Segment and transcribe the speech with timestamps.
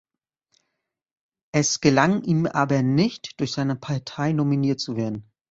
[1.51, 5.31] Es gelang ihm aber nicht, durch seine Partei nominiert zu werden.